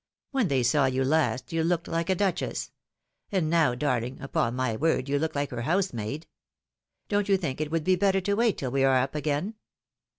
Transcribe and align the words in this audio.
"When 0.31 0.47
they 0.47 0.63
saw 0.63 0.87
you 0.87 1.03
last, 1.05 1.53
you 1.53 1.63
looked 1.63 1.85
hke 1.85 2.09
a 2.09 2.15
duchess; 2.15 2.71
and 3.31 3.51
now 3.51 3.75
darling, 3.75 4.19
upon 4.19 4.55
my 4.55 4.75
word 4.75 5.07
you 5.07 5.19
look 5.19 5.35
like 5.35 5.51
her 5.51 5.61
housemaid. 5.61 6.25
Don't 7.07 7.29
you 7.29 7.37
think 7.37 7.61
it 7.61 7.69
would 7.69 7.83
be 7.83 7.95
better 7.95 8.21
to 8.21 8.33
wait 8.33 8.57
till 8.57 8.71
we 8.71 8.83
are 8.83 8.95
up 8.97 9.13
again 9.13 9.53